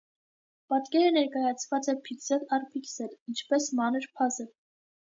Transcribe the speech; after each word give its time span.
Պատկերը 0.71 1.11
ներկայացված 1.17 1.91
է 1.95 1.95
փիքսել 2.09 2.49
առ 2.59 2.67
փիքսել, 2.73 3.15
ինչպես 3.35 3.73
մանր 3.83 4.13
փազլ։ 4.19 4.53